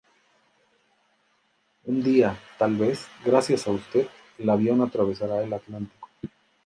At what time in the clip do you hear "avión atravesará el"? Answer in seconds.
4.49-5.53